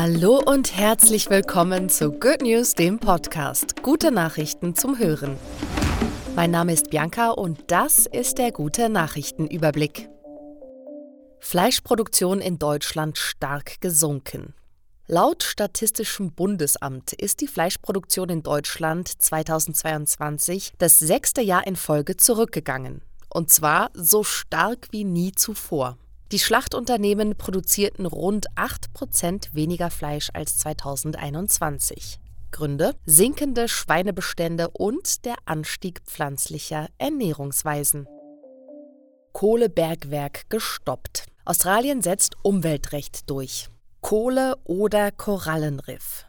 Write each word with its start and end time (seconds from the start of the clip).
Hallo 0.00 0.40
und 0.46 0.76
herzlich 0.76 1.28
willkommen 1.28 1.88
zu 1.88 2.12
Good 2.12 2.42
News, 2.42 2.74
dem 2.74 3.00
Podcast. 3.00 3.82
Gute 3.82 4.12
Nachrichten 4.12 4.76
zum 4.76 4.96
Hören. 4.96 5.36
Mein 6.36 6.52
Name 6.52 6.72
ist 6.72 6.90
Bianca 6.90 7.30
und 7.30 7.64
das 7.66 8.06
ist 8.06 8.38
der 8.38 8.52
gute 8.52 8.90
Nachrichtenüberblick. 8.90 10.08
Fleischproduktion 11.40 12.40
in 12.40 12.60
Deutschland 12.60 13.18
stark 13.18 13.80
gesunken. 13.80 14.54
Laut 15.08 15.42
Statistischem 15.42 16.30
Bundesamt 16.30 17.12
ist 17.12 17.40
die 17.40 17.48
Fleischproduktion 17.48 18.28
in 18.28 18.44
Deutschland 18.44 19.08
2022 19.20 20.74
das 20.78 21.00
sechste 21.00 21.40
Jahr 21.40 21.66
in 21.66 21.74
Folge 21.74 22.16
zurückgegangen. 22.16 23.02
Und 23.30 23.50
zwar 23.50 23.90
so 23.94 24.22
stark 24.22 24.86
wie 24.92 25.02
nie 25.02 25.32
zuvor. 25.32 25.98
Die 26.30 26.38
Schlachtunternehmen 26.38 27.36
produzierten 27.36 28.04
rund 28.04 28.48
8 28.54 28.92
Prozent 28.92 29.54
weniger 29.54 29.88
Fleisch 29.88 30.28
als 30.34 30.58
2021. 30.58 32.20
Gründe? 32.50 32.94
Sinkende 33.06 33.66
Schweinebestände 33.66 34.68
und 34.68 35.24
der 35.24 35.36
Anstieg 35.46 36.02
pflanzlicher 36.04 36.88
Ernährungsweisen. 36.98 38.06
Kohlebergwerk 39.32 40.50
gestoppt. 40.50 41.24
Australien 41.46 42.02
setzt 42.02 42.36
Umweltrecht 42.42 43.30
durch. 43.30 43.70
Kohle 44.02 44.56
oder 44.64 45.10
Korallenriff. 45.10 46.27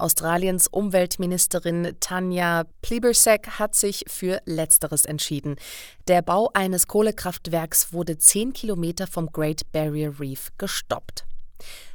Australiens 0.00 0.66
Umweltministerin 0.66 1.96
Tanja 2.00 2.64
Plibersek 2.82 3.58
hat 3.58 3.74
sich 3.74 4.04
für 4.08 4.40
Letzteres 4.44 5.04
entschieden. 5.04 5.56
Der 6.08 6.22
Bau 6.22 6.50
eines 6.54 6.86
Kohlekraftwerks 6.86 7.92
wurde 7.92 8.18
zehn 8.18 8.52
Kilometer 8.52 9.06
vom 9.06 9.30
Great 9.32 9.70
Barrier 9.72 10.18
Reef 10.18 10.50
gestoppt. 10.58 11.24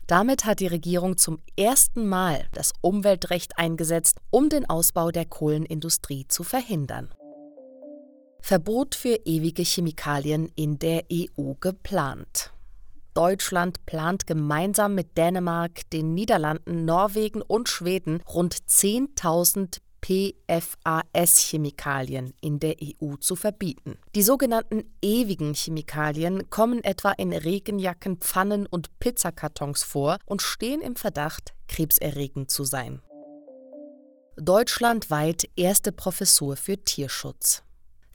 Damit 0.07 0.45
hat 0.45 0.59
die 0.59 0.67
Regierung 0.67 1.17
zum 1.17 1.39
ersten 1.57 2.07
Mal 2.07 2.45
das 2.53 2.73
Umweltrecht 2.81 3.57
eingesetzt, 3.57 4.19
um 4.29 4.49
den 4.49 4.69
Ausbau 4.69 5.11
der 5.11 5.25
Kohlenindustrie 5.25 6.27
zu 6.27 6.43
verhindern. 6.43 7.09
Verbot 8.41 8.93
für 8.93 9.19
ewige 9.25 9.63
Chemikalien 9.63 10.51
in 10.55 10.77
der 10.77 11.05
EU 11.11 11.53
geplant. 11.59 12.51
Deutschland 13.15 13.85
plant 13.85 14.27
gemeinsam 14.27 14.93
mit 14.93 15.17
Dänemark, 15.17 15.89
den 15.91 16.13
Niederlanden, 16.13 16.85
Norwegen 16.85 17.41
und 17.41 17.69
Schweden 17.69 18.21
rund 18.27 18.53
10.000 18.53 19.79
PFAS-Chemikalien 20.05 22.33
in 22.41 22.59
der 22.59 22.75
EU 22.79 23.15
zu 23.15 23.35
verbieten. 23.35 23.97
Die 24.13 24.21
sogenannten 24.21 24.83
ewigen 25.01 25.55
Chemikalien 25.55 26.51
kommen 26.51 26.83
etwa 26.83 27.13
in 27.13 27.33
Regenjacken, 27.33 28.17
Pfannen 28.17 28.67
und 28.67 28.99
Pizzakartons 28.99 29.81
vor 29.83 30.19
und 30.25 30.43
stehen 30.43 30.81
im 30.81 30.95
Verdacht, 30.95 31.55
krebserregend 31.67 32.51
zu 32.51 32.65
sein. 32.65 33.01
Deutschlandweit 34.35 35.49
erste 35.55 35.93
Professur 35.93 36.57
für 36.57 36.77
Tierschutz. 36.77 37.64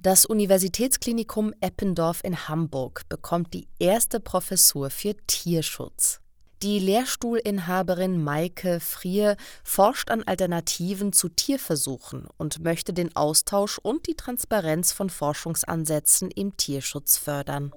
Das 0.03 0.25
Universitätsklinikum 0.25 1.53
Eppendorf 1.61 2.25
in 2.25 2.49
Hamburg 2.49 3.03
bekommt 3.11 3.53
die 3.53 3.69
erste 3.79 4.19
Professur 4.19 4.89
für 4.89 5.15
Tierschutz. 5.27 6.21
Die 6.63 6.79
Lehrstuhlinhaberin 6.79 8.25
Maike 8.25 8.81
Frier 8.81 9.37
forscht 9.63 10.11
an 10.11 10.23
Alternativen 10.23 11.13
zu 11.13 11.29
Tierversuchen 11.29 12.27
und 12.39 12.65
möchte 12.65 12.95
den 12.95 13.15
Austausch 13.15 13.77
und 13.77 14.07
die 14.07 14.15
Transparenz 14.15 14.93
von 14.93 15.11
Forschungsansätzen 15.11 16.31
im 16.31 16.57
Tierschutz 16.57 17.19
fördern. 17.19 17.71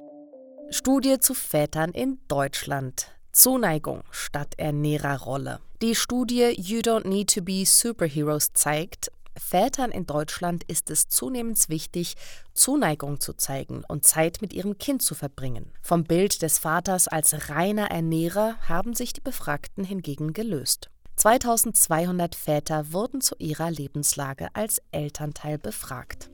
Studie 0.69 1.19
zu 1.19 1.33
Vätern 1.33 1.91
in 1.91 2.19
Deutschland. 2.29 3.07
Zuneigung 3.33 4.03
statt 4.11 4.53
Ernährerrolle. 4.55 5.59
Die 5.81 5.93
Studie 5.93 6.53
You 6.55 6.79
Don't 6.79 7.05
Need 7.05 7.33
to 7.33 7.41
Be 7.41 7.65
Superheroes 7.65 8.53
zeigt, 8.53 9.11
Vätern 9.37 9.91
in 9.91 10.05
Deutschland 10.05 10.63
ist 10.65 10.89
es 10.89 11.07
zunehmend 11.07 11.69
wichtig, 11.69 12.15
Zuneigung 12.53 13.19
zu 13.19 13.33
zeigen 13.33 13.83
und 13.87 14.05
Zeit 14.05 14.41
mit 14.41 14.53
ihrem 14.53 14.77
Kind 14.77 15.01
zu 15.01 15.15
verbringen. 15.15 15.71
Vom 15.81 16.03
Bild 16.03 16.41
des 16.41 16.57
Vaters 16.59 17.07
als 17.07 17.49
reiner 17.49 17.91
Ernährer 17.91 18.55
haben 18.67 18.93
sich 18.93 19.13
die 19.13 19.21
Befragten 19.21 19.83
hingegen 19.83 20.33
gelöst. 20.33 20.89
2200 21.15 22.35
Väter 22.35 22.91
wurden 22.91 23.21
zu 23.21 23.35
ihrer 23.37 23.69
Lebenslage 23.69 24.47
als 24.53 24.81
Elternteil 24.91 25.57
befragt. 25.57 26.29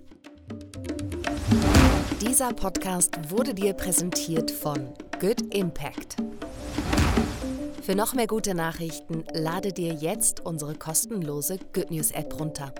Dieser 2.21 2.53
Podcast 2.53 3.29
wurde 3.29 3.53
dir 3.53 3.73
präsentiert 3.73 4.51
von 4.51 4.93
Good 5.19 5.53
Impact. 5.53 6.17
Für 7.89 7.95
noch 7.95 8.13
mehr 8.13 8.27
gute 8.27 8.53
Nachrichten 8.53 9.23
lade 9.33 9.73
dir 9.73 9.95
jetzt 9.95 10.45
unsere 10.45 10.75
kostenlose 10.75 11.57
Good 11.73 11.89
News 11.89 12.11
App 12.11 12.39
runter. 12.39 12.71